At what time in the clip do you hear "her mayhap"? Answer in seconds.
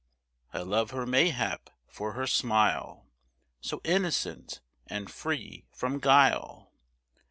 0.89-1.69